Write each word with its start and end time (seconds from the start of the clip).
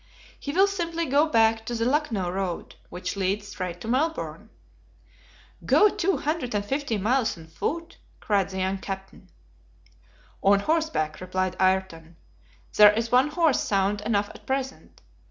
"He 0.39 0.51
will 0.51 0.65
simply 0.65 1.05
go 1.05 1.27
back 1.27 1.63
to 1.67 1.75
the 1.75 1.85
Lucknow 1.85 2.31
Road 2.31 2.73
which 2.89 3.15
leads 3.15 3.49
straight 3.49 3.79
to 3.81 3.87
Melbourne." 3.87 4.49
"Go 5.63 5.89
two 5.89 6.17
hundred 6.17 6.55
and 6.55 6.65
fifty 6.65 6.97
miles 6.97 7.37
on 7.37 7.45
foot!" 7.45 7.97
cried 8.19 8.49
the 8.49 8.57
young 8.57 8.79
Captain. 8.79 9.29
"On 10.41 10.59
horseback," 10.61 11.21
replied 11.21 11.55
Ayrton. 11.59 12.15
"There 12.77 12.91
is 12.91 13.11
one 13.11 13.27
horse 13.27 13.59
sound 13.59 14.01
enough 14.01 14.29
at 14.29 14.47
present. 14.47 15.03